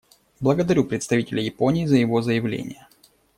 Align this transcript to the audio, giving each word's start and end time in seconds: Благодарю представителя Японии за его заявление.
Благодарю 0.39 0.83
представителя 0.85 1.43
Японии 1.43 1.85
за 1.85 1.95
его 1.97 2.23
заявление. 2.23 2.87